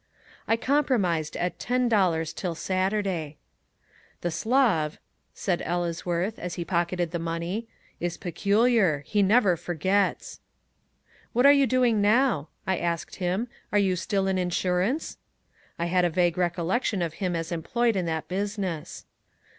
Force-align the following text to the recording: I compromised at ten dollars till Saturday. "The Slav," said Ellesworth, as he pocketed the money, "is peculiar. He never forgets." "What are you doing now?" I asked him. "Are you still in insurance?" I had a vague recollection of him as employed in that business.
I 0.47 0.57
compromised 0.57 1.37
at 1.37 1.59
ten 1.59 1.87
dollars 1.87 2.33
till 2.33 2.55
Saturday. 2.55 3.37
"The 4.21 4.31
Slav," 4.31 4.97
said 5.35 5.61
Ellesworth, 5.63 6.39
as 6.39 6.55
he 6.55 6.65
pocketed 6.65 7.11
the 7.11 7.19
money, 7.19 7.67
"is 7.99 8.17
peculiar. 8.17 9.03
He 9.05 9.21
never 9.21 9.55
forgets." 9.55 10.39
"What 11.33 11.45
are 11.45 11.51
you 11.51 11.67
doing 11.67 12.01
now?" 12.01 12.49
I 12.65 12.79
asked 12.79 13.17
him. 13.17 13.47
"Are 13.71 13.77
you 13.77 13.95
still 13.95 14.25
in 14.27 14.39
insurance?" 14.39 15.19
I 15.77 15.85
had 15.85 16.03
a 16.03 16.09
vague 16.09 16.35
recollection 16.35 17.03
of 17.03 17.13
him 17.21 17.35
as 17.35 17.51
employed 17.51 17.95
in 17.95 18.07
that 18.07 18.27
business. 18.27 19.05